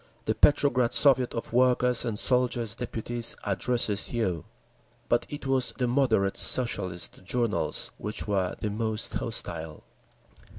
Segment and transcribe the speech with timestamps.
[0.25, 4.45] "The Petrograd Soviet of Workers' and Soldiers' Deputies addresses you."
[5.09, 9.83] But it was the "moderate" Socialist journals which were the most hostile.